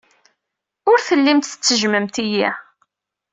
Ur 0.89 0.99
tellimt 1.07 1.45
tettejjmemt-iyi. 1.51 2.49